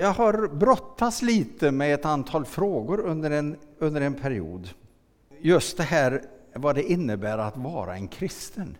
[0.00, 4.68] Jag har brottats lite med ett antal frågor under en, under en period.
[5.40, 6.22] Just det här
[6.54, 8.76] vad det innebär att vara en kristen.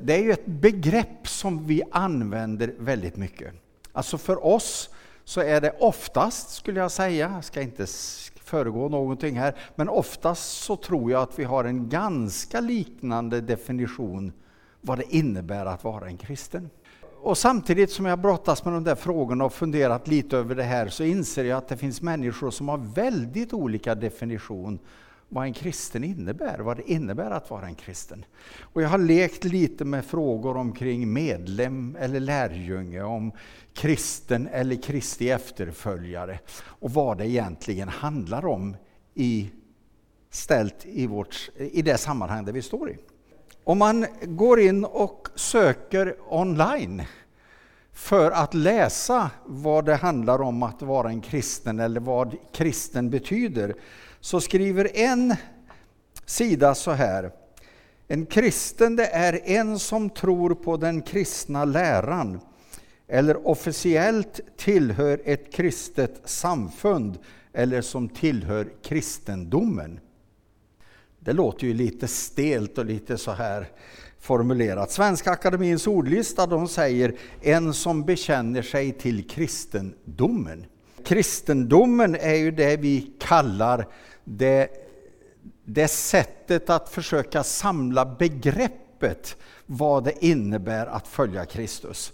[0.00, 3.54] Det är ju ett begrepp som vi använder väldigt mycket.
[3.92, 4.90] Alltså för oss
[5.24, 7.86] så är det oftast, skulle jag säga, jag ska inte
[8.44, 14.32] föregå någonting här, men oftast så tror jag att vi har en ganska liknande definition
[14.80, 16.70] vad det innebär att vara en kristen.
[17.20, 20.88] Och samtidigt som jag brottas med de där frågorna och funderat lite över det här
[20.88, 24.78] så inser jag att det finns människor som har väldigt olika definition
[25.28, 28.24] vad en kristen innebär, vad det innebär att vara en kristen.
[28.60, 33.32] Och jag har lekt lite med frågor omkring medlem eller lärjunge, om
[33.74, 38.76] kristen eller Kristi efterföljare och vad det egentligen handlar om
[39.14, 39.50] i,
[40.30, 42.96] ställt i, vårt, i det sammanhang där vi står i.
[43.68, 47.02] Om man går in och söker online
[47.92, 53.74] för att läsa vad det handlar om att vara en kristen eller vad kristen betyder,
[54.20, 55.34] så skriver en
[56.26, 57.30] sida så här.
[58.06, 62.40] En kristen det är en som tror på den kristna läran
[63.08, 67.18] eller officiellt tillhör ett kristet samfund
[67.52, 70.00] eller som tillhör kristendomen.
[71.28, 73.68] Det låter ju lite stelt och lite så här
[74.20, 74.90] formulerat.
[74.90, 80.64] Svenska Akademins ordlista de säger en som bekänner sig till kristendomen.
[81.04, 83.88] Kristendomen är ju det vi kallar
[84.24, 84.68] det,
[85.64, 92.12] det sättet att försöka samla begreppet vad det innebär att följa Kristus.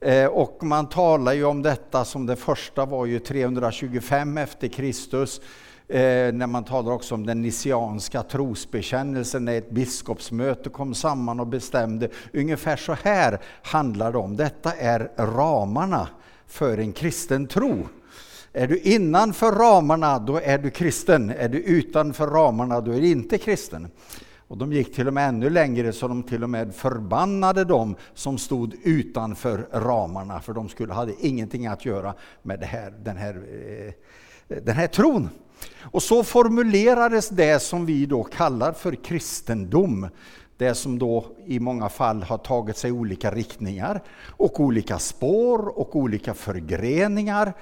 [0.00, 5.40] Eh, och man talar ju om detta som det första var ju 325 efter Kristus
[5.90, 11.46] Eh, när man talar också om den nisianska trosbekännelsen, när ett biskopsmöte kom samman och
[11.46, 12.08] bestämde.
[12.32, 14.36] Ungefär så här handlar det om.
[14.36, 16.08] Detta är ramarna
[16.46, 17.88] för en kristen tro.
[18.52, 21.30] Är du innanför ramarna, då är du kristen.
[21.30, 23.88] Är du utanför ramarna, då är du inte kristen.
[24.48, 27.96] Och de gick till och med ännu längre så de till och med förbannade dem
[28.14, 33.16] som stod utanför ramarna för de skulle, hade ingenting att göra med det här, den,
[33.16, 33.34] här,
[34.48, 35.28] eh, den här tron.
[35.80, 40.08] Och så formulerades det som vi då kallar för kristendom.
[40.56, 45.96] Det som då i många fall har tagit sig olika riktningar och olika spår och
[45.96, 47.52] olika förgreningar.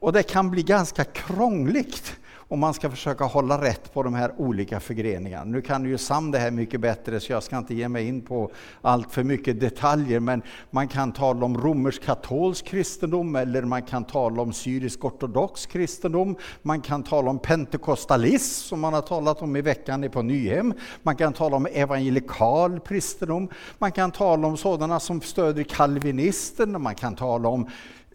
[0.00, 2.16] Och det kan bli ganska krångligt
[2.48, 5.44] och man ska försöka hålla rätt på de här olika förgreningarna.
[5.44, 8.20] Nu kan ju Sam det här mycket bättre så jag ska inte ge mig in
[8.20, 8.50] på
[8.82, 14.42] allt för mycket detaljer men man kan tala om romersk-katolsk kristendom eller man kan tala
[14.42, 16.36] om syrisk-ortodox kristendom.
[16.62, 20.74] Man kan tala om pentekostalism som man har talat om i veckan på Nyhem.
[21.02, 23.48] Man kan tala om evangelikal kristendom.
[23.78, 26.82] Man kan tala om sådana som stöder kalvinisten.
[26.82, 27.68] Man kan tala om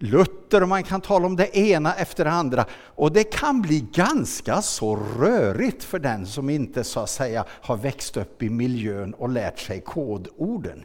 [0.04, 2.66] Luther och man kan tala om det ena efter det andra.
[2.74, 7.78] Och det kan bli ganska så rörigt för den som inte så att säga har
[7.78, 10.84] växt upp i miljön och lärt sig kodorden.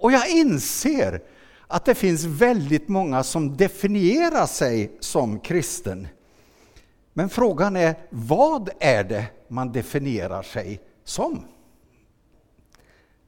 [0.00, 1.22] Och jag inser
[1.66, 6.08] att det finns väldigt många som definierar sig som kristen.
[7.12, 11.44] Men frågan är, vad är det man definierar sig som?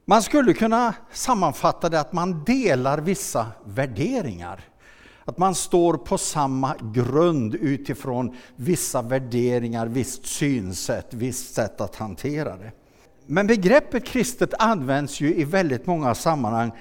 [0.05, 4.65] Man skulle kunna sammanfatta det att man delar vissa värderingar.
[5.25, 12.57] Att man står på samma grund utifrån vissa värderingar, visst synsätt, visst sätt att hantera
[12.57, 12.73] det.
[13.27, 16.73] Men begreppet kristet används ju i väldigt många sammanhang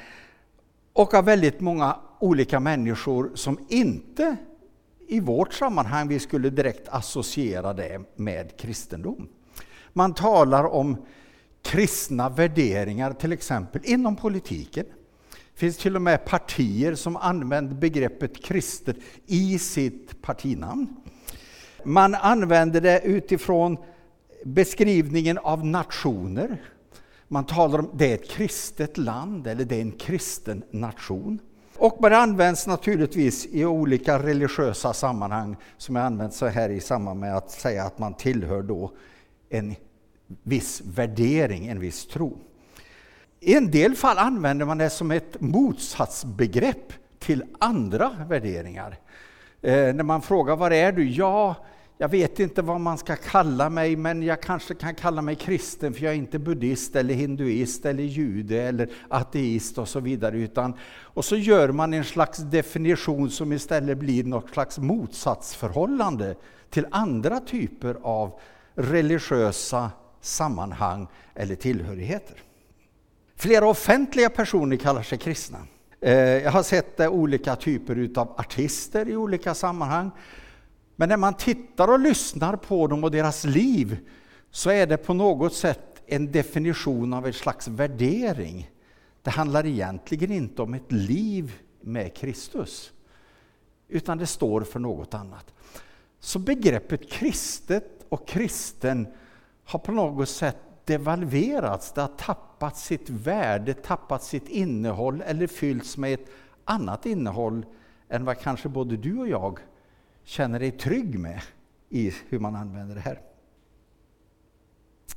[0.94, 4.38] och av väldigt många olika människor som inte
[5.08, 9.28] i vårt sammanhang vi skulle direkt associera det med kristendom.
[9.94, 10.98] Man talar om
[11.62, 14.86] kristna värderingar till exempel inom politiken.
[15.54, 20.96] Det finns till och med partier som använder begreppet kristet i sitt partinamn.
[21.84, 23.78] Man använder det utifrån
[24.46, 26.62] beskrivningen av nationer.
[27.28, 31.40] Man talar om det är ett kristet land eller det är en kristen nation.
[31.78, 37.20] Och det används naturligtvis i olika religiösa sammanhang som jag använt så här i samband
[37.20, 38.92] med att säga att man tillhör då
[39.50, 39.76] en
[40.44, 42.38] viss värdering, en viss tro.
[43.46, 48.98] I en del fall använder man det som ett motsatsbegrepp till andra värderingar.
[49.62, 51.10] Eh, när man frågar var är du?
[51.10, 51.56] Ja,
[51.98, 55.94] jag vet inte vad man ska kalla mig, men jag kanske kan kalla mig kristen
[55.94, 60.38] för jag är inte buddhist eller hinduist eller jude eller ateist och så vidare.
[60.38, 66.36] Utan, och så gör man en slags definition som istället blir något slags motsatsförhållande
[66.70, 68.40] till andra typer av
[68.76, 69.92] religiösa
[70.22, 72.38] sammanhang eller tillhörigheter.
[73.44, 75.58] Flera offentliga personer kallar sig kristna.
[76.02, 80.12] Eh, jag har sett eh, olika typer av artister i olika sammanhang.
[80.96, 83.98] Men när man tittar och lyssnar på dem och deras liv
[84.52, 88.72] så är det på något sätt en definition av en slags värdering.
[89.22, 92.92] Det handlar egentligen inte om ett liv med Kristus,
[93.88, 95.54] utan det står för något annat.
[96.20, 99.08] Så begreppet kristet och kristen
[99.64, 105.98] har på något sätt devalverats, det har tappat sitt värde, tappat sitt innehåll eller fyllts
[105.98, 106.30] med ett
[106.66, 107.66] annat innehåll
[108.10, 109.60] än vad kanske både du och jag
[110.24, 111.42] känner dig trygg med
[111.90, 113.22] i hur man använder det här.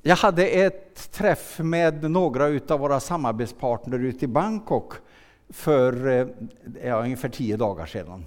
[0.02, 4.92] Jag hade ett träff med några av våra samarbetspartner ute i Bangkok
[5.48, 6.26] för eh,
[6.84, 8.26] ja, ungefär tio dagar sedan.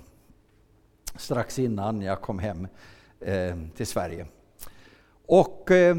[1.16, 2.68] Strax innan jag kom hem
[3.20, 4.26] eh, till Sverige.
[5.26, 5.98] Och eh,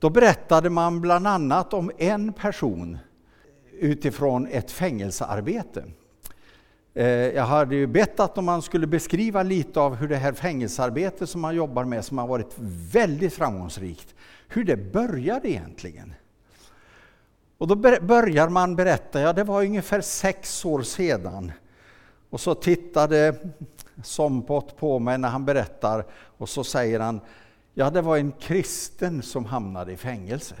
[0.00, 2.98] då berättade man bland annat om en person
[3.78, 5.84] utifrån ett fängelsearbete.
[6.94, 11.30] Eh, jag hade ju bett att man skulle beskriva lite av hur det här fängelsearbetet
[11.30, 12.54] som man jobbar med, som har varit
[12.92, 14.14] väldigt framgångsrikt,
[14.48, 16.14] hur det började egentligen.
[17.58, 21.52] Och då börjar man berätta, ja det var ungefär sex år sedan.
[22.30, 23.34] Och så tittade
[24.04, 27.20] Sompot på mig när han berättar och så säger han,
[27.80, 30.54] ja det var en kristen som hamnade i fängelse.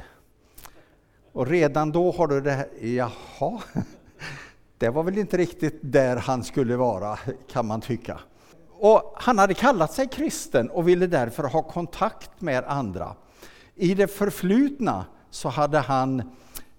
[1.32, 3.60] Och redan då har du det här, jaha,
[4.78, 7.18] det var väl inte riktigt där han skulle vara
[7.52, 8.20] kan man tycka.
[8.70, 13.14] Och han hade kallat sig kristen och ville därför ha kontakt med andra.
[13.74, 16.22] I det förflutna så hade han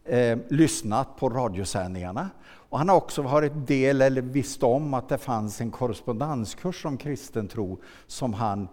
[0.06, 5.18] eh, lyssnat på radiosändningarna och han har också varit del eller visst om att det
[5.18, 8.68] fanns en korrespondenskurs om kristen tro som han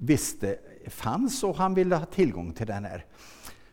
[0.00, 0.56] visste
[0.86, 3.04] fanns och han ville ha tillgång till den här.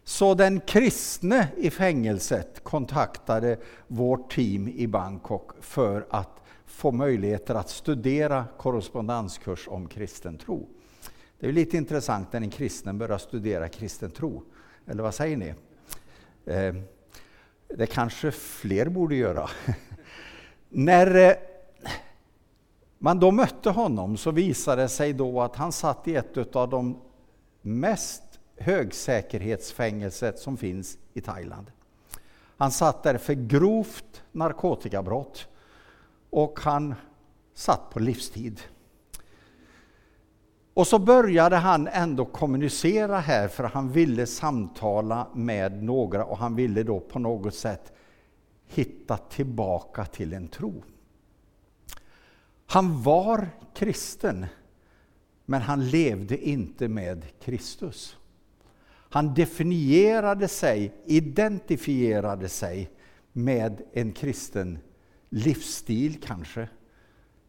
[0.04, 3.58] Så den kristne i fängelset kontaktade
[3.88, 10.70] vårt team i Bangkok för att få möjligheter att studera korrespondenskurs om kristen tro.
[11.40, 14.44] Det är lite intressant när en kristen börjar studera kristen tro.
[14.88, 15.54] Eller vad säger ni?
[16.46, 16.76] Eh,
[17.68, 19.50] det kanske fler borde göra.
[20.70, 21.34] när eh,
[22.98, 26.70] man då mötte honom så visade det sig då att han satt i ett av
[26.70, 27.02] de
[27.62, 28.24] mest
[28.58, 31.72] högsäkerhetsfängelset som finns i Thailand.
[32.58, 35.48] Han satt där för grovt narkotikabrott
[36.30, 36.96] och han
[37.54, 38.62] satt på livstid.
[40.74, 46.56] Och så började han ändå kommunicera här för han ville samtala med några och han
[46.56, 47.94] ville då på något sätt
[48.68, 50.84] hitta tillbaka till en tro.
[52.70, 54.46] Han var kristen,
[55.46, 58.18] men han levde inte med Kristus.
[59.10, 62.90] Han definierade sig, identifierade sig
[63.32, 64.80] med en kristen
[65.30, 66.70] livsstil kanske,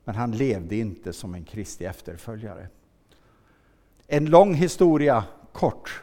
[0.05, 2.69] men han levde inte som en Kristi efterföljare.
[4.07, 6.03] En lång historia kort.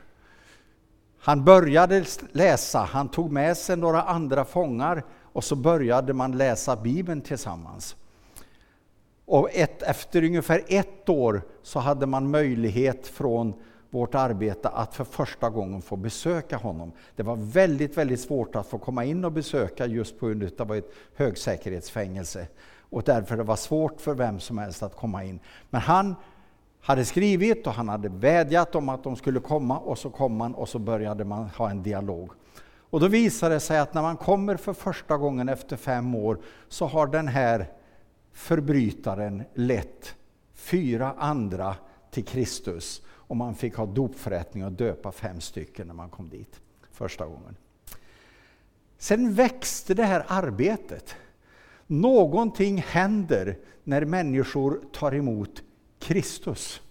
[1.20, 6.76] Han började läsa, han tog med sig några andra fångar och så började man läsa
[6.76, 7.96] Bibeln tillsammans.
[9.26, 13.54] Och ett, efter ungefär ett år så hade man möjlighet från
[13.90, 16.92] vårt arbete att för första gången få besöka honom.
[17.16, 20.48] Det var väldigt, väldigt svårt att få komma in och besöka just på grund av
[20.48, 22.48] att det var ett högsäkerhetsfängelse.
[22.90, 25.40] Och därför det var svårt för vem som helst att komma in.
[25.70, 26.16] Men han
[26.82, 30.56] hade skrivit och han hade vädjat om att de skulle komma och så kom man
[30.56, 32.32] och så började man ha en dialog.
[32.90, 36.38] Och då visade det sig att när man kommer för första gången efter fem år
[36.70, 37.68] så har den här
[38.36, 40.16] förbrytaren lett
[40.54, 41.76] fyra andra
[42.12, 46.62] till Kristus och man fick ha dopförrättning och döpa fem stycken när man kom dit
[46.92, 47.56] första gången.
[48.98, 51.16] Sen växte det här arbetet.
[51.88, 55.64] Någonting händer när människor tar emot
[56.00, 56.82] Kristus.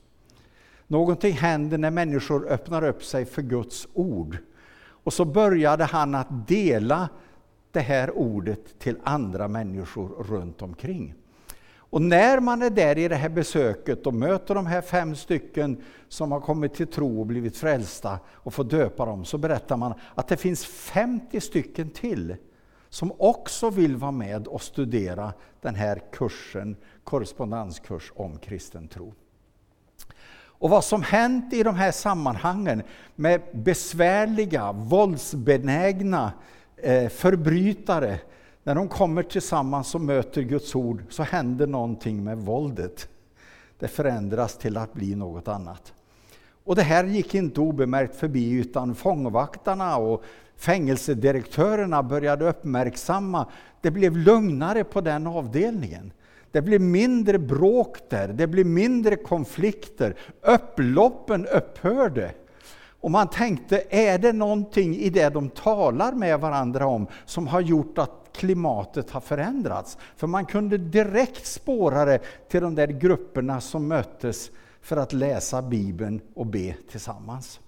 [0.86, 4.36] Någonting händer när människor öppnar upp sig för Guds ord.
[4.76, 7.08] Och så började han att dela
[7.72, 11.14] det här ordet till andra människor runt omkring.
[11.94, 15.82] Och när man är där i det här besöket och möter de här fem stycken
[16.08, 19.94] som har kommit till tro och blivit frälsta och får döpa dem, så berättar man
[20.14, 22.36] att det finns 50 stycken till
[22.88, 29.14] som också vill vara med och studera den här kursen, korrespondenskurs om kristen tro.
[30.36, 32.82] Och vad som hänt i de här sammanhangen
[33.14, 36.32] med besvärliga, våldsbenägna
[36.76, 38.18] eh, förbrytare
[38.64, 43.09] när de kommer tillsammans och möter Guds ord så händer någonting med våldet.
[43.78, 45.92] Det förändras till att bli något annat.
[46.64, 50.23] Och det här gick inte obemärkt förbi utan fångvaktarna och
[50.56, 53.47] fängelsedirektörerna började uppmärksamma,
[53.80, 56.12] det blev lugnare på den avdelningen.
[56.50, 60.16] Det blev mindre bråk där, det blev mindre konflikter.
[60.42, 62.30] Upploppen upphörde.
[63.00, 67.61] Och man tänkte, är det någonting i det de talar med varandra om som har
[67.61, 69.98] gjort att klimatet har förändrats?
[70.16, 74.50] För man kunde direkt spåra det till de där grupperna som möttes
[74.82, 77.60] för att läsa Bibeln och be tillsammans.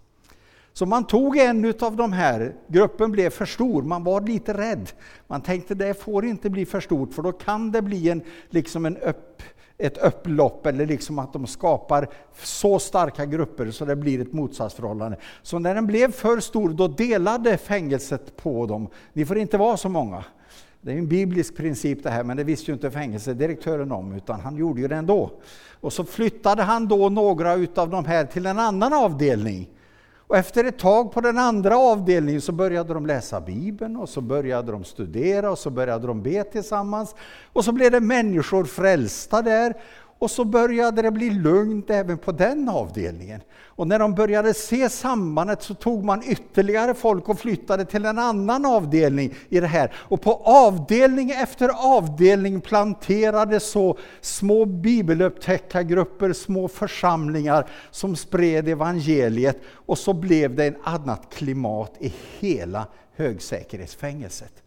[0.73, 4.91] Så man tog en av de här, gruppen blev för stor, man var lite rädd.
[5.27, 8.87] Man tänkte det får inte bli för stort för då kan det bli en, liksom
[8.87, 9.43] en upp,
[9.79, 12.09] ett upplopp eller liksom att de skapar
[12.43, 15.19] så starka grupper så det blir ett motsatsförhållande.
[15.43, 18.89] Så när den blev för stor då delade fängelset på dem.
[19.13, 20.25] Ni får inte vara så många.
[20.87, 24.41] Det är en biblisk princip det här, men det visste ju inte fängelsedirektören om, utan
[24.41, 25.31] han gjorde ju det ändå.
[25.81, 29.69] Och så flyttade han då några utav de här till en annan avdelning.
[30.17, 34.21] Och efter ett tag på den andra avdelningen så började de läsa Bibeln och så
[34.21, 37.15] började de studera och så började de be tillsammans.
[37.53, 39.75] Och så blev det människor frälsta där
[40.19, 43.41] och så började det bli lugnt även på den avdelningen.
[43.65, 48.19] Och när de började se sambandet så tog man ytterligare folk och flyttade till en
[48.19, 49.95] annan avdelning i det här.
[49.97, 59.61] Och på avdelning efter avdelning planterades så små bibelupptäckargrupper, små församlingar som spred evangeliet.
[59.69, 64.63] Och så blev det ett annat klimat i hela högsäkerhetsfängelset.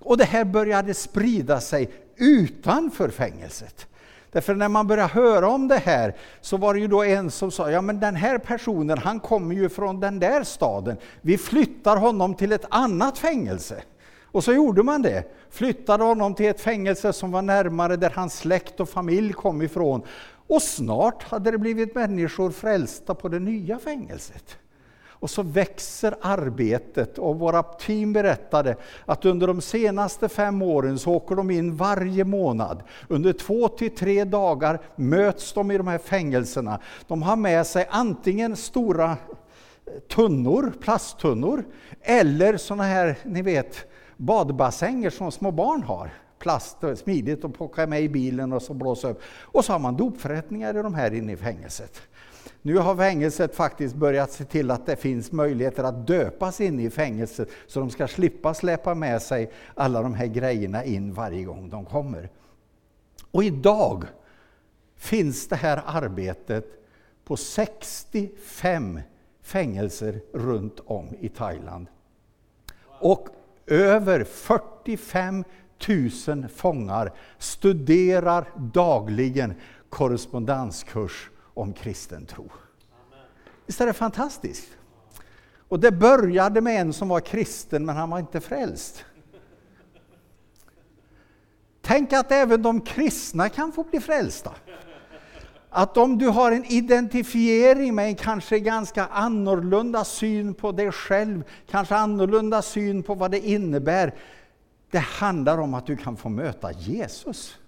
[0.00, 3.86] Och det här började sprida sig utanför fängelset.
[4.32, 7.50] Därför när man började höra om det här så var det ju då en som
[7.50, 10.96] sa, ja men den här personen han kommer ju från den där staden.
[11.20, 13.82] Vi flyttar honom till ett annat fängelse.
[14.24, 15.24] Och så gjorde man det.
[15.50, 20.02] Flyttade honom till ett fängelse som var närmare där hans släkt och familj kom ifrån.
[20.46, 24.58] Och snart hade det blivit människor frälsta på det nya fängelset.
[25.22, 28.76] Och så växer arbetet och våra team berättade
[29.06, 32.82] att under de senaste fem åren så åker de in varje månad.
[33.08, 36.80] Under två till tre dagar möts de i de här fängelserna.
[37.08, 39.16] De har med sig antingen stora eh,
[40.08, 41.64] tunnor, plasttunnor,
[42.00, 43.86] eller sådana här, ni vet,
[44.16, 48.74] badbassänger som små barn har plast, eh, smidigt att plocka med i bilen och så
[48.74, 49.22] blåsa upp.
[49.40, 52.02] Och så har man dopförrättningar i de här inne i fängelset.
[52.62, 56.90] Nu har fängelset faktiskt börjat se till att det finns möjligheter att döpas in i
[56.90, 61.70] fängelset så de ska slippa släpa med sig alla de här grejerna in varje gång
[61.70, 62.30] de kommer.
[63.30, 64.04] Och idag
[64.96, 66.66] finns det här arbetet
[67.24, 69.00] på 65
[69.42, 71.86] fängelser runt om i Thailand.
[73.00, 73.28] Och
[73.66, 75.44] över 45
[75.88, 79.54] 000 fångar studerar dagligen
[79.88, 82.50] korrespondenskurs om kristen tro.
[83.66, 84.68] Visst är det fantastiskt?
[85.68, 89.04] Och det började med en som var kristen men han var inte frälst.
[91.80, 94.52] Tänk att även de kristna kan få bli frälsta.
[95.70, 101.44] Att om du har en identifiering med en kanske ganska annorlunda syn på dig själv,
[101.70, 104.14] kanske annorlunda syn på vad det innebär.
[104.90, 107.58] Det handlar om att du kan få möta Jesus.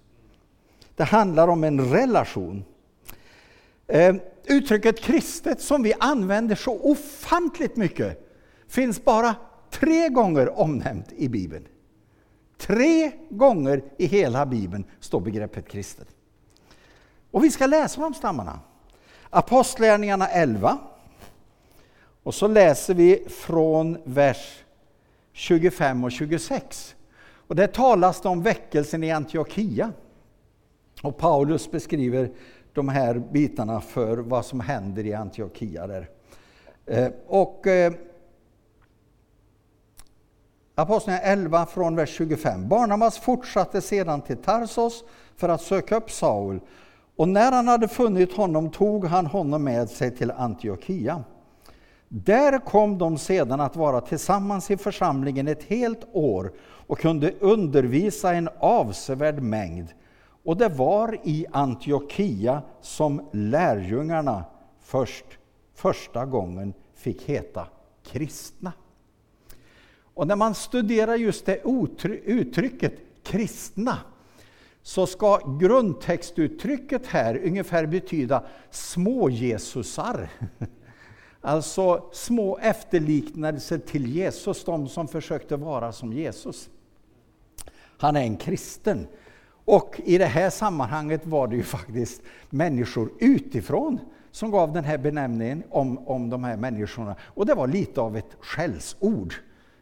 [0.96, 2.64] Det handlar om en relation.
[3.86, 4.14] Eh,
[4.44, 8.30] uttrycket kristet som vi använder så ofantligt mycket
[8.68, 9.34] finns bara
[9.70, 11.68] tre gånger omnämnt i Bibeln.
[12.58, 16.08] Tre gånger i hela Bibeln står begreppet kristet.
[17.30, 18.60] Och vi ska läsa om stammarna.
[19.30, 20.78] Apostlagärningarna 11.
[22.22, 24.64] Och så läser vi från vers
[25.32, 26.94] 25 och 26.
[27.46, 29.92] Och där talas det om väckelsen i Antiochia.
[31.02, 32.30] Och Paulus beskriver
[32.74, 35.86] de här bitarna för vad som händer i Antiochia.
[35.86, 36.08] Där.
[36.86, 37.92] Eh, och eh,
[40.74, 42.68] Apostlagärningarna 11 från vers 25.
[42.68, 45.04] Barnabas fortsatte sedan till Tarsos
[45.36, 46.60] för att söka upp Saul
[47.16, 51.24] och när han hade funnit honom tog han honom med sig till Antiochia.
[52.08, 56.52] Där kom de sedan att vara tillsammans i församlingen ett helt år
[56.86, 59.88] och kunde undervisa en avsevärd mängd
[60.44, 64.44] och det var i Antiochia som lärjungarna
[64.80, 65.24] först,
[65.74, 67.66] första gången fick heta
[68.02, 68.72] kristna.
[70.14, 71.60] Och när man studerar just det
[72.24, 73.98] uttrycket kristna
[74.82, 80.28] så ska grundtextuttrycket här ungefär betyda små-Jesusar.
[81.40, 86.68] Alltså små efterliknelser till Jesus, de som försökte vara som Jesus.
[87.98, 89.06] Han är en kristen.
[89.64, 94.98] Och i det här sammanhanget var det ju faktiskt människor utifrån som gav den här
[94.98, 97.16] benämningen om, om de här människorna.
[97.22, 99.34] Och det var lite av ett skällsord.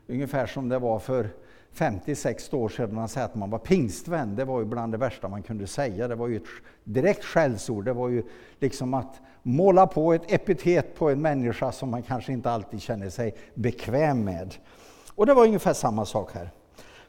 [0.06, 1.28] ungefär som det var för
[1.74, 4.36] 50-60 år sedan man säger att man var pingstvän.
[4.36, 6.08] Det var ju bland det värsta man kunde säga.
[6.08, 6.48] Det var ju ett
[6.84, 7.84] direkt skällsord.
[7.84, 8.22] Det var ju
[8.60, 13.10] liksom att måla på ett epitet på en människa som man kanske inte alltid känner
[13.10, 14.54] sig bekväm med.
[15.14, 16.50] Och det var ungefär samma sak här.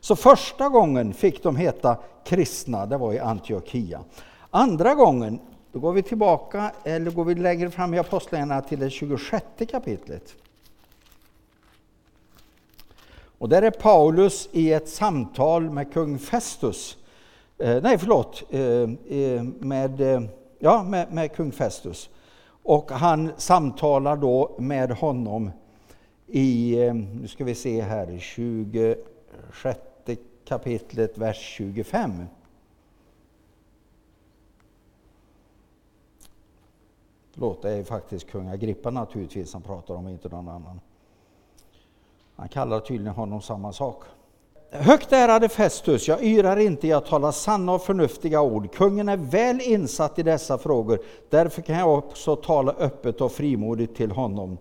[0.03, 4.03] Så första gången fick de heta kristna, det var i Antiochia.
[4.49, 5.39] Andra gången,
[5.71, 10.35] då går vi tillbaka, eller går vi längre fram i Apostlagärningarna till det 26 kapitlet.
[13.37, 16.97] Och där är Paulus i ett samtal med kung Festus.
[17.57, 18.61] Eh, nej, förlåt, eh,
[19.17, 20.21] eh med, eh,
[20.59, 22.09] ja, med, med kung Festus.
[22.63, 25.51] Och han samtalar då med honom
[26.27, 29.79] i, eh, nu ska vi se här, 26
[30.45, 32.25] kapitlet, vers 25.
[37.33, 40.79] Förlåt, det är faktiskt kung Agrippa naturligtvis han pratar om, inte någon annan.
[42.35, 44.03] Han kallar tydligen honom samma sak.
[44.71, 48.73] Högt ärade Festus, jag yrar inte, jag talar sanna och förnuftiga ord.
[48.73, 53.95] Kungen är väl insatt i dessa frågor, därför kan jag också tala öppet och frimodigt
[53.95, 54.57] till honom.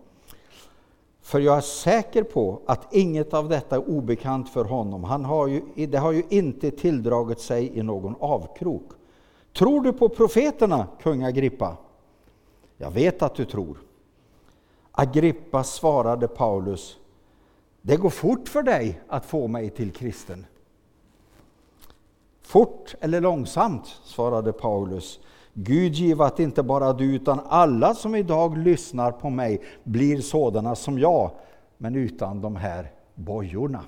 [1.22, 5.04] För jag är säker på att inget av detta är obekant för honom.
[5.04, 8.90] Han har ju, det har ju inte tilldragit sig i någon avkrok.
[9.52, 11.76] Tror du på profeterna, kung Agrippa?
[12.76, 13.78] Jag vet att du tror.
[14.92, 16.98] Agrippa svarade Paulus,
[17.82, 20.46] det går fort för dig att få mig till kristen.
[22.42, 25.20] Fort eller långsamt, svarade Paulus.
[25.54, 30.74] Gud give att inte bara du utan alla som idag lyssnar på mig blir sådana
[30.74, 31.30] som jag,
[31.78, 33.84] men utan de här bojorna.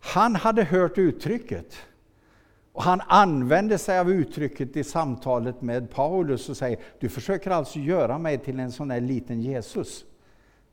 [0.00, 1.76] Han hade hört uttrycket
[2.72, 7.78] och han använde sig av uttrycket i samtalet med Paulus och säger, du försöker alltså
[7.78, 10.04] göra mig till en sån här liten Jesus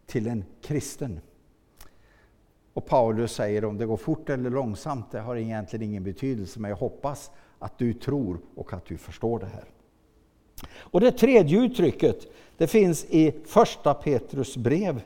[0.06, 1.20] till en kristen.
[2.74, 6.70] Och Paulus säger om det går fort eller långsamt, det har egentligen ingen betydelse, men
[6.70, 9.64] jag hoppas att du tror och att du förstår det här.
[10.78, 15.02] Och det tredje uttrycket, det finns i första Petrus brev,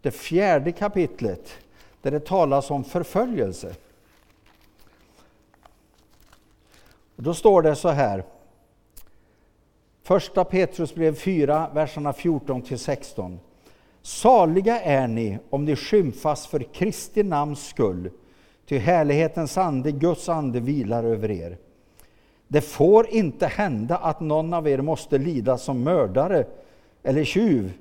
[0.00, 1.58] det fjärde kapitlet,
[2.02, 3.74] där det talas om förföljelse.
[7.16, 8.24] Och då står det så här,
[10.02, 13.40] första Petrus brev 4, verserna 14 till 16.
[14.02, 18.10] Saliga är ni om ni skymfas för Kristi namns skull,
[18.66, 21.58] ty härlighetens ande, Guds ande, vilar över er.
[22.52, 26.44] Det får inte hända att någon av er måste lida som mördare
[27.02, 27.72] eller tjuv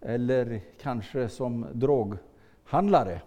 [0.00, 3.20] eller kanske som droghandlare.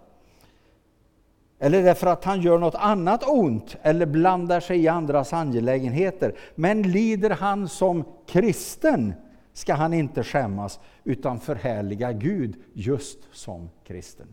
[1.60, 6.36] Eller därför att han gör något annat ont eller blandar sig i andras angelägenheter.
[6.56, 9.14] Men lider han som kristen
[9.54, 14.28] ska han inte skämmas utan förhärliga Gud just som kristen.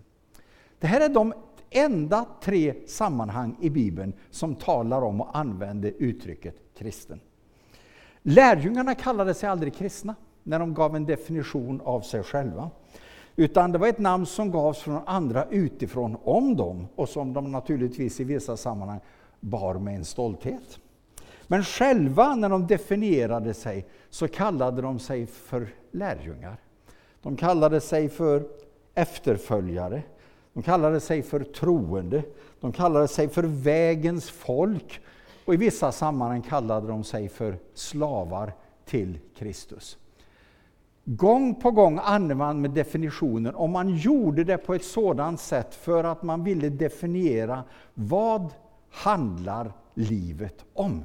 [0.79, 1.35] Det här är de
[1.71, 7.21] enda tre sammanhang i Bibeln som talar om och använder uttrycket kristen.
[8.23, 12.71] Lärjungarna kallade sig aldrig kristna när de gav en definition av sig själva.
[13.37, 17.53] Utan det var ett namn som gavs från andra utifrån om dem och som de
[17.53, 19.01] naturligtvis i vissa sammanhang
[19.41, 20.79] bar med en stolthet.
[21.47, 26.57] Men själva när de definierade sig så kallade de sig för lärjungar.
[27.23, 28.49] De kallade sig för
[28.95, 30.03] efterföljare.
[30.53, 32.23] De kallade sig för troende.
[32.61, 35.01] De kallade sig för vägens folk.
[35.45, 38.53] Och i vissa sammanhang kallade de sig för slavar
[38.85, 39.99] till Kristus.
[41.05, 45.75] Gång på gång använde man med definitionen, och man gjorde det på ett sådant sätt
[45.75, 48.55] för att man ville definiera vad
[48.91, 51.05] handlar livet om?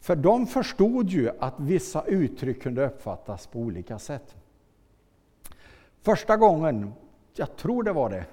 [0.00, 4.36] För de förstod ju att vissa uttryck kunde uppfattas på olika sätt.
[6.02, 6.92] Första gången,
[7.38, 8.24] jag tror det var det,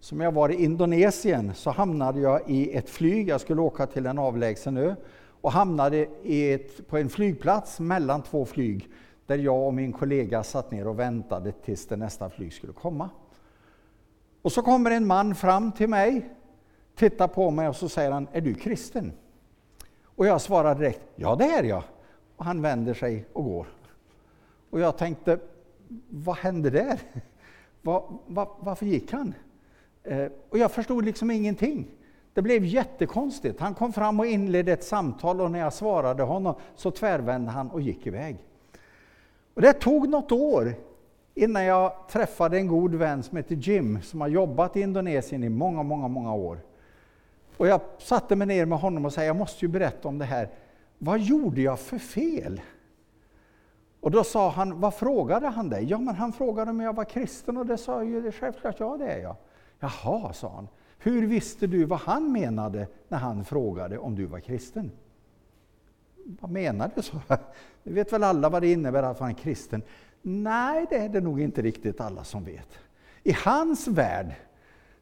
[0.00, 4.06] som jag var i Indonesien så hamnade jag i ett flyg, jag skulle åka till
[4.06, 4.94] en avlägsen ö
[5.40, 8.90] och hamnade i ett, på en flygplats mellan två flyg
[9.26, 13.10] där jag och min kollega satt ner och väntade tills det nästa flyg skulle komma.
[14.42, 16.30] Och så kommer en man fram till mig,
[16.94, 19.12] tittar på mig och så säger han, är du kristen?
[20.04, 21.82] Och jag svarar direkt, ja det är jag.
[22.36, 23.66] Och han vänder sig och går.
[24.70, 25.38] Och jag tänkte,
[26.08, 26.98] vad hände där?
[27.82, 29.34] Var, var, varför gick han?
[30.04, 31.86] Eh, och jag förstod liksom ingenting.
[32.34, 33.60] Det blev jättekonstigt.
[33.60, 37.70] Han kom fram och inledde ett samtal och när jag svarade honom så tvärvände han
[37.70, 38.36] och gick iväg.
[39.54, 40.74] Och det tog något år
[41.34, 45.48] innan jag träffade en god vän som heter Jim som har jobbat i Indonesien i
[45.48, 46.58] många, många, många år.
[47.56, 50.24] Och jag satte mig ner med honom och sa, jag måste ju berätta om det
[50.24, 50.48] här.
[50.98, 52.60] Vad gjorde jag för fel?
[54.00, 55.84] Och då sa han, vad frågade han dig?
[55.84, 58.96] Ja, men han frågade om jag var kristen och det sa jag ju självklart, ja
[58.96, 59.36] det är jag.
[59.80, 60.68] Jaha, sa han.
[60.98, 64.90] Hur visste du vad han menade när han frågade om du var kristen?
[66.40, 67.02] Vad menar du?
[67.02, 67.20] så?
[67.82, 69.82] Vi vet väl alla vad det innebär att vara en kristen?
[70.22, 72.68] Nej, det är det nog inte riktigt alla som vet.
[73.22, 74.34] I hans värld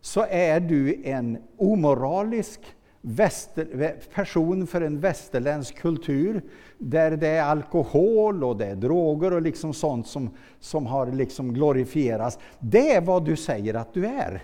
[0.00, 2.75] så är du en omoralisk
[3.08, 6.42] väster, person för en västerländsk kultur
[6.78, 11.54] där det är alkohol och det är droger och liksom sånt som, som har liksom
[11.54, 12.38] glorifierats.
[12.58, 14.42] Det är vad du säger att du är.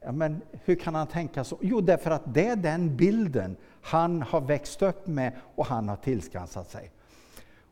[0.00, 1.58] Ja, men hur kan han tänka så?
[1.60, 5.96] Jo, därför att det är den bilden han har växt upp med och han har
[5.96, 6.90] tillskansat sig.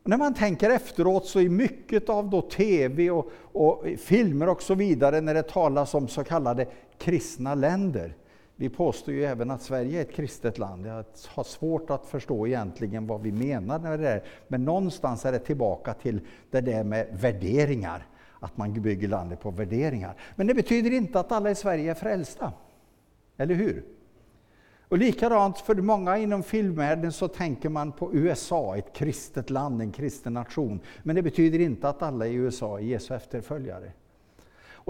[0.02, 4.62] Och när man tänker efteråt så är mycket av då tv och, och, filmer och
[4.62, 6.66] så vidare när det talas om så kallade
[6.98, 8.14] kristna länder.
[8.60, 10.86] Vi påstår ju även att Sverige är ett kristet land.
[10.86, 14.22] Jag har svårt att förstå egentligen vad vi menar med det där.
[14.48, 16.20] Men någonstans är det tillbaka till
[16.50, 18.06] det där med värderingar.
[18.40, 20.14] Att man bygger landet på värderingar.
[20.36, 22.52] Men det betyder inte att alla i Sverige är frälsta.
[23.36, 23.84] Eller hur?
[24.88, 29.92] Och likadant för många inom filmvärlden så tänker man på USA, ett kristet land, en
[29.92, 30.80] kristen nation.
[31.02, 33.92] Men det betyder inte att alla i USA är Jesu efterföljare.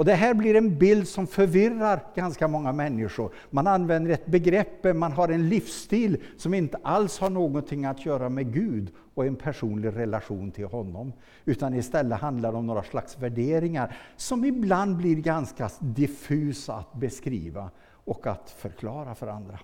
[0.00, 3.32] Och det här blir en bild som förvirrar ganska många människor.
[3.50, 8.28] Man använder ett begrepp, man har en livsstil som inte alls har någonting att göra
[8.28, 11.12] med Gud och en personlig relation till honom.
[11.44, 17.70] Utan istället handlar det om några slags värderingar som ibland blir ganska diffusa att beskriva
[18.04, 19.58] och att förklara för andra.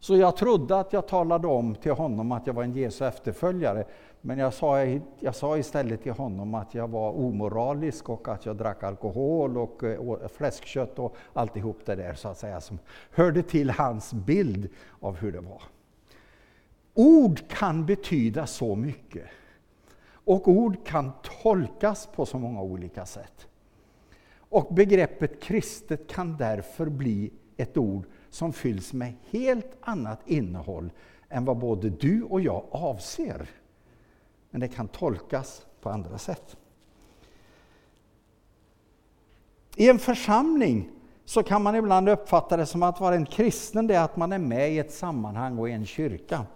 [0.00, 3.84] Så jag trodde att jag talade om till honom att jag var en Jesu efterföljare.
[4.20, 4.84] Men jag sa,
[5.18, 9.84] jag sa istället till honom att jag var omoralisk och att jag drack alkohol och,
[9.84, 12.78] eh, och fläskkött och alltihop det där så att säga som
[13.10, 14.68] hörde till hans bild
[15.00, 15.62] av hur det var.
[16.94, 19.24] Ord kan betyda så mycket.
[20.12, 23.48] Och ord kan tolkas på så många olika sätt.
[24.38, 30.90] Och begreppet kristet kan därför bli ett ord som fylls med helt annat innehåll
[31.28, 33.50] än vad både du och jag avser.
[34.50, 36.56] Men det kan tolkas på andra sätt.
[39.76, 40.90] I en församling
[41.24, 44.32] så kan man ibland uppfatta det som att vara en kristen, det är att man
[44.32, 46.46] är med i ett sammanhang och i en kyrka.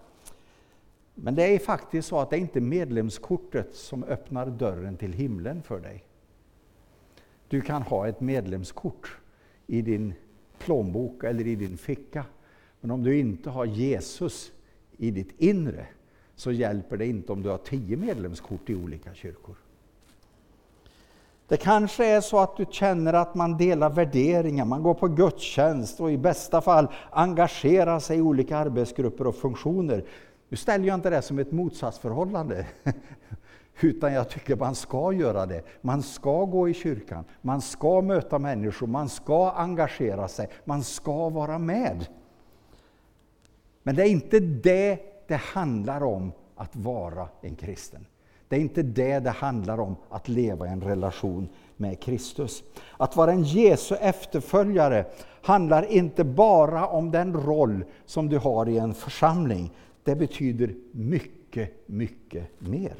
[1.14, 5.62] Men det är faktiskt så att det är inte medlemskortet som öppnar dörren till himlen
[5.62, 6.04] för dig.
[7.48, 9.18] Du kan ha ett medlemskort
[9.66, 10.14] i din
[10.64, 12.24] plånbok eller i din ficka.
[12.80, 14.52] Men om du inte har Jesus
[14.96, 15.86] i ditt inre
[16.36, 19.56] så hjälper det inte om du har tio medlemskort i olika kyrkor.
[21.48, 26.00] Det kanske är så att du känner att man delar värderingar, man går på gudstjänst
[26.00, 30.04] och i bästa fall engagerar sig i olika arbetsgrupper och funktioner.
[30.48, 32.66] Nu ställer jag inte det som ett motsatsförhållande.
[33.80, 35.62] Utan jag tycker man ska göra det.
[35.80, 41.28] Man ska gå i kyrkan, man ska möta människor, man ska engagera sig, man ska
[41.28, 42.06] vara med.
[43.82, 48.06] Men det är inte det det handlar om att vara en kristen.
[48.48, 52.62] Det är inte det det handlar om att leva i en relation med Kristus.
[52.96, 55.06] Att vara en Jesu efterföljare
[55.42, 59.70] handlar inte bara om den roll som du har i en församling.
[60.02, 62.94] Det betyder mycket, mycket mer.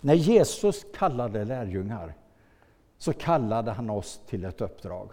[0.00, 2.14] När Jesus kallade lärjungar
[2.98, 5.10] så kallade han oss till ett uppdrag.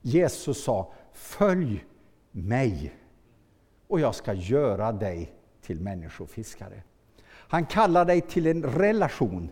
[0.00, 1.84] Jesus sa Följ
[2.30, 2.94] mig
[3.88, 6.82] och jag ska göra dig till människofiskare.
[7.28, 9.50] Han kallar dig till en relation.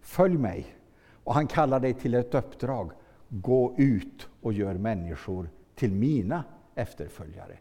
[0.00, 0.76] Följ mig.
[1.24, 2.92] Och han kallar dig till ett uppdrag.
[3.28, 7.58] Gå ut och gör människor till mina efterföljare.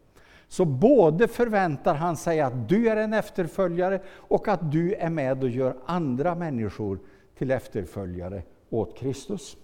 [0.47, 5.43] Så både förväntar han sig att du är en efterföljare och att du är med
[5.43, 6.99] och gör andra människor
[7.37, 9.57] till efterföljare åt Kristus.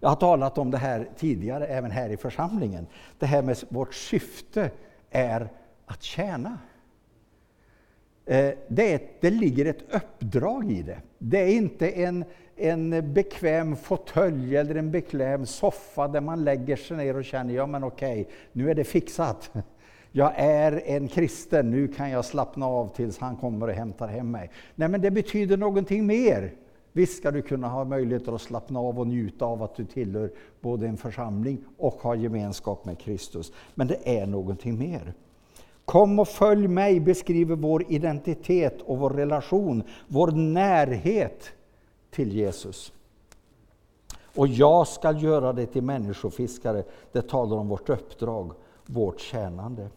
[0.00, 2.86] Jag har talat om det här tidigare, även här i församlingen.
[3.18, 4.70] Det här med vårt syfte
[5.10, 5.48] är
[5.86, 6.58] att tjäna.
[8.26, 11.00] Eh, det, är, det ligger ett uppdrag i det.
[11.18, 12.24] Det är inte en,
[12.56, 17.66] en bekväm fåtölj eller en bekväm soffa där man lägger sig ner och känner ja
[17.66, 19.50] men okej, nu är det fixat.
[20.16, 24.30] Jag är en kristen, nu kan jag slappna av tills han kommer och hämtar hem
[24.30, 24.50] mig.
[24.74, 26.52] Nej, men det betyder någonting mer.
[26.92, 30.30] Visst ska du kunna ha möjligheter att slappna av och njuta av att du tillhör
[30.60, 33.52] både en församling och har gemenskap med Kristus.
[33.74, 35.14] Men det är någonting mer.
[35.84, 41.52] Kom och följ mig beskriver vår identitet och vår relation, vår närhet
[42.14, 42.92] till Jesus.
[44.34, 46.84] Och jag ska göra det till människofiskare.
[47.12, 48.52] Det talar om vårt uppdrag,
[48.86, 49.88] vårt tjänande.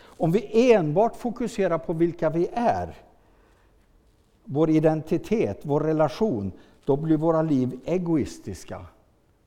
[0.00, 2.96] Om vi enbart fokuserar på vilka vi är,
[4.44, 6.52] vår identitet, vår relation,
[6.84, 8.86] då blir våra liv egoistiska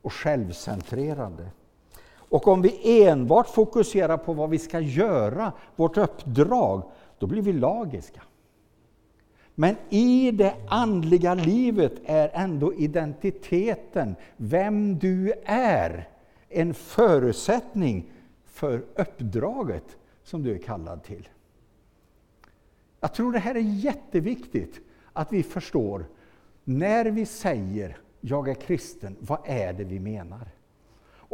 [0.02, 1.50] och självcentrerade.
[2.30, 6.82] Och om vi enbart fokuserar på vad vi ska göra, vårt uppdrag,
[7.20, 8.22] då blir vi lagiska.
[9.56, 16.10] Men i det andliga livet är ändå identiteten, vem du är,
[16.50, 18.12] en förutsättning
[18.46, 21.30] för uppdraget som du är kallad till.
[23.00, 24.80] Jag tror det här är jätteviktigt
[25.13, 26.06] att vi förstår.
[26.63, 30.48] När vi säger jag är kristen, vad är det vi menar?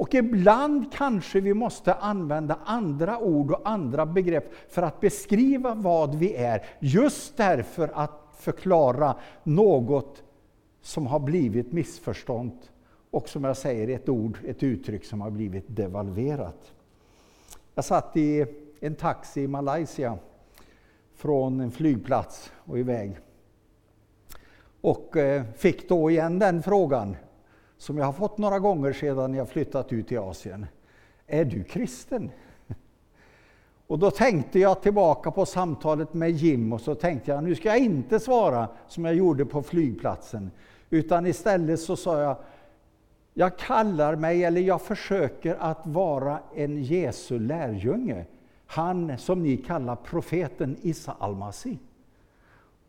[0.02, 6.16] Och ibland kanske vi måste använda andra ord och andra begrepp för att beskriva vad
[6.16, 10.24] vi är, just därför att förklara något
[10.82, 12.52] som har blivit missförstånd
[13.12, 16.72] och som jag säger ett ord, ett uttryck som har blivit devalverat.
[17.76, 18.46] Jag satt i
[18.80, 20.18] en taxi i Malaysia
[21.16, 23.18] från en flygplats och iväg.
[24.82, 27.16] Och eh, fick då igen den frågan
[27.82, 30.66] som jag har fått några gånger sedan jag flyttat ut i Asien.
[31.28, 32.32] Är du kristen?
[33.88, 37.70] Och då tänkte jag tillbaka på samtalet med Jim och så tänkte jag nu ska
[37.70, 40.52] jag inte svara som jag gjorde på flygplatsen.
[40.90, 42.36] Utan istället så sa jag,
[43.34, 48.26] jag kallar mig, eller jag försöker att vara en Jesu lärjunge.
[48.66, 51.80] Han som ni kallar profeten Isa Almasi.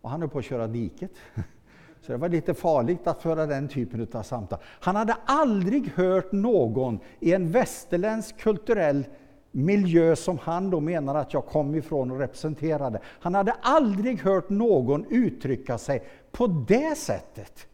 [0.00, 1.10] Och han är på att köra diket.
[2.02, 4.58] Så det var lite farligt att föra den typen av samtal.
[4.64, 9.04] Han hade aldrig hört någon i en västerländsk kulturell
[9.50, 13.00] miljö som han då menar att jag kom ifrån och representerade.
[13.04, 17.66] Han hade aldrig hört någon uttrycka sig på det sättet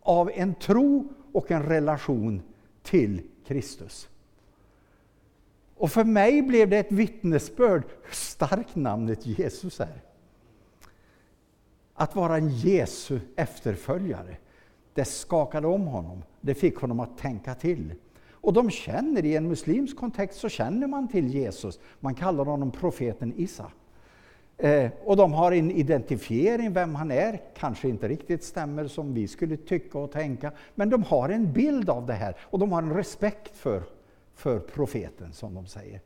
[0.00, 2.42] av en tro och en relation
[2.82, 4.08] till Kristus.
[5.76, 10.09] Och för mig blev det ett vittnesbörd hur starkt namnet Jesus är.
[12.00, 14.36] Att vara en Jesu efterföljare,
[14.94, 16.22] det skakade om honom.
[16.40, 17.94] Det fick honom att tänka till.
[18.30, 21.80] Och de känner, i en muslimsk kontext så känner man till Jesus.
[21.98, 23.70] Man kallar honom profeten Isa.
[24.56, 29.28] Eh, och de har en identifiering vem han är, kanske inte riktigt stämmer som vi
[29.28, 32.82] skulle tycka och tänka, men de har en bild av det här och de har
[32.82, 33.82] en respekt för,
[34.34, 36.00] för profeten som de säger.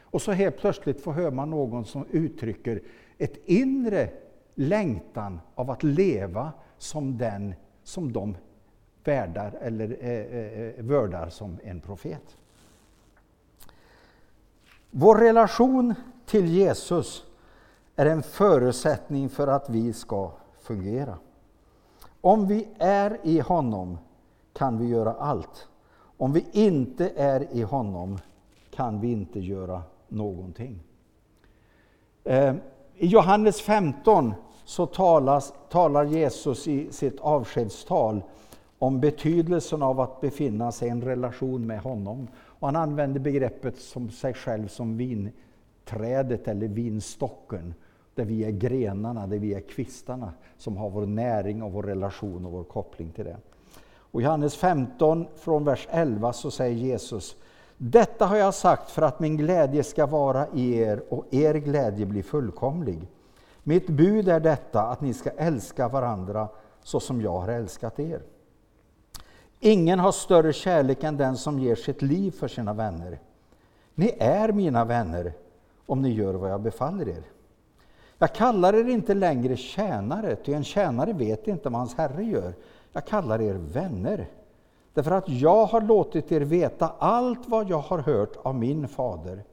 [0.00, 2.82] Och så helt plötsligt får hör man någon som uttrycker
[3.18, 4.08] ett inre
[4.54, 8.36] längtan av att leva som den som de
[9.04, 12.36] värdar eller eh, eh, eh, vördar som en profet.
[14.90, 15.94] Vår relation
[16.26, 17.24] till Jesus
[17.96, 21.18] är en förutsättning för att vi ska fungera.
[22.20, 23.98] Om vi är i honom
[24.52, 25.68] kan vi göra allt.
[26.16, 28.18] Om vi inte är i honom
[28.70, 30.80] kan vi inte göra någonting.
[32.24, 32.54] Eh,
[33.02, 34.34] i Johannes 15
[34.64, 38.22] så talas, talar Jesus i sitt avskedstal
[38.78, 42.28] om betydelsen av att befinna sig i en relation med honom.
[42.34, 47.74] Och han använder begreppet som sig själv som vinträdet eller vinstocken.
[48.14, 52.46] Där vi är grenarna, där vi är kvistarna som har vår näring och vår relation
[52.46, 53.36] och vår koppling till det.
[53.84, 57.36] Och I Johannes 15 från vers 11 så säger Jesus
[57.84, 62.06] detta har jag sagt för att min glädje ska vara i er och er glädje
[62.06, 63.08] bli fullkomlig.
[63.62, 66.48] Mitt bud är detta att ni ska älska varandra
[66.82, 68.22] så som jag har älskat er.
[69.60, 73.18] Ingen har större kärlek än den som ger sitt liv för sina vänner.
[73.94, 75.32] Ni är mina vänner
[75.86, 77.22] om ni gör vad jag befaller er.
[78.18, 82.54] Jag kallar er inte längre tjänare, ty en tjänare vet inte vad hans herre gör.
[82.92, 84.26] Jag kallar er vänner,
[84.94, 89.44] därför att jag har låtit er veta allt vad jag har hört av min fader.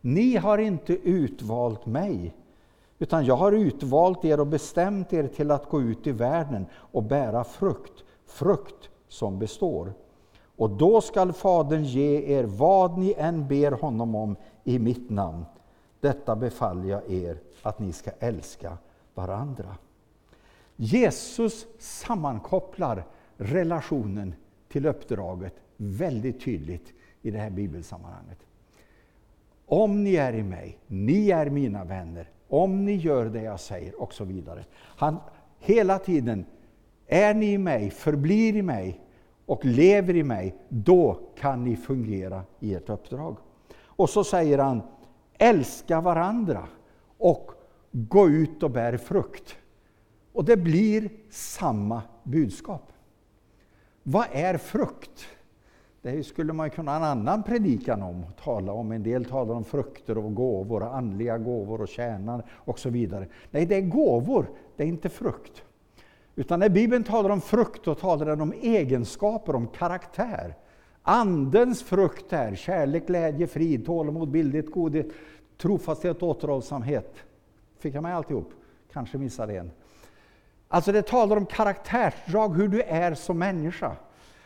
[0.00, 2.34] Ni har inte utvalt mig,
[2.98, 7.02] utan jag har utvalt er och bestämt er till att gå ut i världen och
[7.02, 9.92] bära frukt, frukt som består.
[10.56, 15.44] Och då skall Fadern ge er vad ni än ber honom om i mitt namn.
[16.00, 18.78] Detta befaller jag er, att ni ska älska
[19.14, 19.76] varandra.
[20.76, 23.04] Jesus sammankopplar
[23.38, 24.34] relationen
[24.68, 28.38] till uppdraget väldigt tydligt i det här bibelsammanhanget.
[29.66, 34.00] Om ni är i mig, ni är mina vänner, om ni gör det jag säger
[34.00, 34.64] och så vidare.
[34.80, 35.16] Han
[35.58, 36.44] hela tiden
[37.06, 39.00] är ni i mig, förblir i mig
[39.46, 43.36] och lever i mig, då kan ni fungera i ert uppdrag.
[43.80, 44.82] Och så säger han,
[45.38, 46.68] älska varandra
[47.18, 47.50] och
[47.92, 49.56] gå ut och bär frukt.
[50.32, 52.92] Och det blir samma budskap.
[54.10, 55.26] Vad är frukt?
[56.02, 58.92] Det skulle man kunna ha en annan predikan om, tala om.
[58.92, 63.26] En del talar om frukter och gåvor, andliga gåvor och tjänar och så vidare.
[63.50, 65.62] Nej, det är gåvor, det är inte frukt.
[66.34, 70.54] Utan när Bibeln talar om frukt, då talar den om egenskaper, om karaktär.
[71.02, 75.06] Andens frukt är kärlek, glädje, frid, tålamod, bildligt, godhet,
[75.56, 77.14] trofasthet, återhållsamhet.
[77.78, 78.52] Fick jag med alltihop?
[78.92, 79.70] Kanske missade en.
[80.68, 83.96] Alltså det talar om karaktärsdrag, hur du är som människa.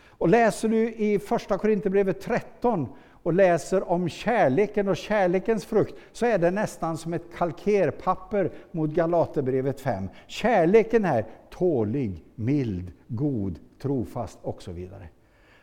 [0.08, 2.88] Och läser du i första Korinthierbrevet 13
[3.22, 8.90] och läser om kärleken och kärlekens frukt, så är det nästan som ett kalkerpapper mot
[8.90, 10.08] Galaterbrevet 5.
[10.26, 15.08] Kärleken är tålig, mild, god, trofast och så vidare.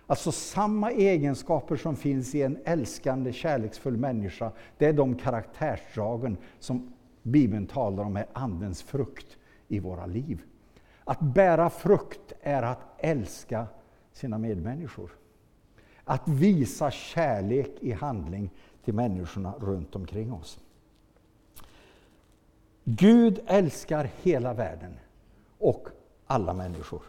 [0.07, 6.93] Alltså samma egenskaper som finns i en älskande, kärleksfull människa, det är de karaktärsdragen som
[7.23, 9.37] Bibeln talar om är Andens frukt
[9.69, 10.41] i våra liv.
[11.03, 13.67] Att bära frukt är att älska
[14.13, 15.11] sina medmänniskor.
[16.03, 18.49] Att visa kärlek i handling
[18.83, 20.59] till människorna runt omkring oss.
[22.83, 24.99] Gud älskar hela världen
[25.59, 25.87] och
[26.27, 27.01] alla människor.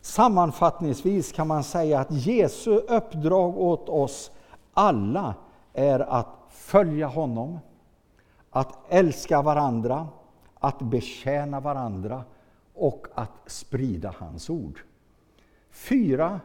[0.00, 4.30] Sammanfattningsvis kan man säga att Jesu uppdrag åt oss
[4.74, 5.34] alla
[5.72, 7.58] är att följa honom,
[8.50, 10.08] att älska varandra,
[10.58, 12.24] att betjäna varandra
[12.74, 14.80] och att sprida hans ord.
[15.70, 16.40] Fyra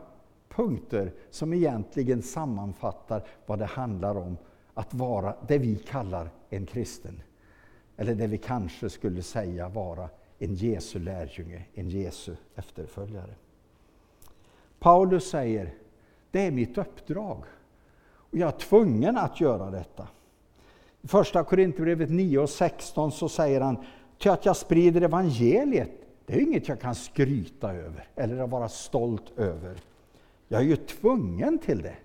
[0.49, 4.37] punkter som egentligen sammanfattar vad det handlar om
[4.73, 7.21] att vara det vi kallar en kristen.
[7.97, 13.35] Eller det vi kanske skulle säga vara en Jesu lärjunge, en Jesu efterföljare.
[14.79, 15.73] Paulus säger,
[16.31, 17.43] det är mitt uppdrag.
[18.33, 20.07] Och jag är tvungen att göra detta.
[21.01, 23.77] I första Korinthierbrevet 9 och 16 så säger han,
[24.23, 25.91] till att jag sprider evangeliet,
[26.25, 29.77] det är inget jag kan skryta över eller vara stolt över.
[30.47, 31.95] Jag är ju tvungen till det.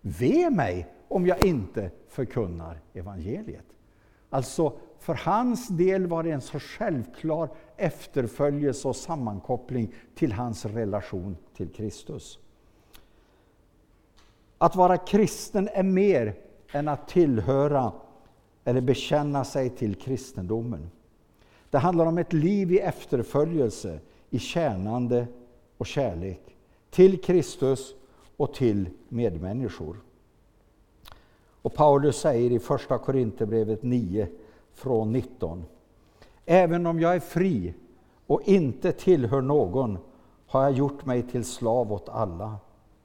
[0.00, 3.64] Ve mig om jag inte förkunnar evangeliet.
[4.30, 11.36] Alltså, för hans del var det en så självklar efterföljelse och sammankoppling till hans relation
[11.56, 12.38] till Kristus.
[14.58, 16.34] Att vara kristen är mer
[16.72, 17.92] än att tillhöra
[18.64, 20.90] eller bekänna sig till kristendomen.
[21.74, 23.98] Det handlar om ett liv i efterföljelse,
[24.30, 25.26] i tjänande
[25.76, 26.40] och kärlek
[26.90, 27.94] till Kristus
[28.36, 29.96] och till medmänniskor.
[31.62, 34.28] Och Paulus säger i Första Korinthierbrevet 9
[34.74, 35.64] från 19.
[36.46, 37.74] Även om jag är fri
[38.26, 39.98] och inte tillhör någon
[40.46, 42.56] har jag gjort mig till slav åt alla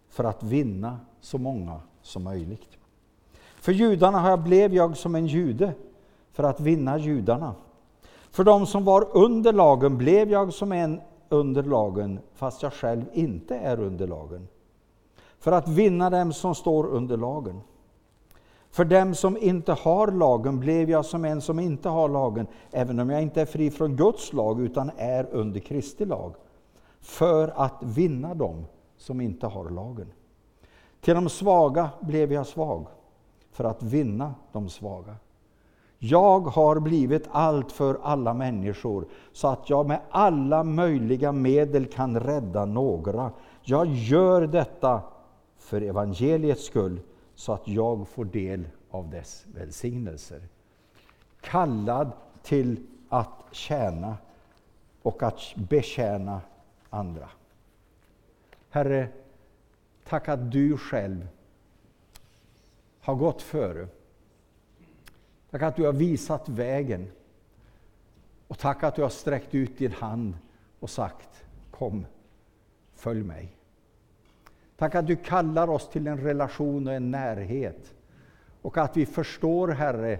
[0.09, 2.77] för att vinna så många som möjligt.
[3.55, 5.73] För judarna har jag blev jag som en jude
[6.31, 7.55] för att vinna judarna.
[8.31, 13.05] För dem som var under lagen blev jag som en under lagen, fast jag själv
[13.13, 14.47] inte är under lagen.
[15.39, 17.61] För att vinna dem som står under lagen.
[18.71, 22.99] För dem som inte har lagen blev jag som en som inte har lagen, även
[22.99, 26.35] om jag inte är fri från Guds lag utan är under Kristi lag,
[27.01, 28.65] för att vinna dem
[28.97, 30.11] som inte har lagen.
[31.01, 32.87] Till de svaga blev jag svag,
[33.51, 35.15] för att vinna de svaga.
[35.99, 42.19] Jag har blivit allt för alla människor, så att jag med alla möjliga medel kan
[42.19, 43.31] rädda några.
[43.61, 45.01] Jag gör detta
[45.57, 46.99] för evangeliets skull,
[47.35, 50.41] så att jag får del av dess välsignelser.
[51.41, 52.11] Kallad
[52.43, 54.17] till att tjäna
[55.01, 56.41] och att betjäna
[56.89, 57.29] andra.
[58.69, 59.07] Herre,
[60.09, 61.27] tack att du själv
[63.01, 63.87] har gått före
[65.51, 67.07] Tack att du har visat vägen.
[68.47, 70.33] Och tack att du har sträckt ut din hand
[70.79, 72.05] och sagt Kom,
[72.95, 73.55] följ mig.
[74.77, 77.93] Tack att du kallar oss till en relation och en närhet.
[78.61, 80.19] Och att vi förstår, Herre,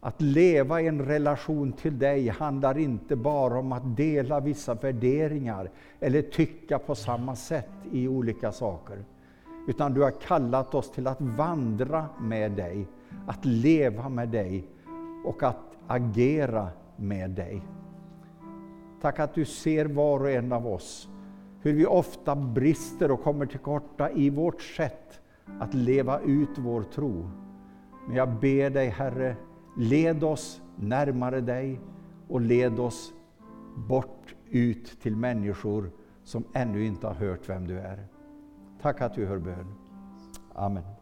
[0.00, 5.70] att leva i en relation till dig handlar inte bara om att dela vissa värderingar
[6.00, 9.04] eller tycka på samma sätt i olika saker.
[9.68, 12.86] Utan du har kallat oss till att vandra med dig
[13.26, 14.68] att leva med dig
[15.24, 17.62] och att agera med dig.
[19.00, 21.08] Tack att du ser var och en av oss,
[21.60, 25.20] hur vi ofta brister och kommer till korta i vårt sätt
[25.60, 27.30] att leva ut vår tro.
[28.06, 29.36] Men jag ber dig Herre,
[29.76, 31.80] led oss närmare dig
[32.28, 33.12] och led oss
[33.88, 35.90] bort ut till människor
[36.24, 38.06] som ännu inte har hört vem du är.
[38.82, 39.74] Tack att du hör bön.
[40.54, 40.97] Amen.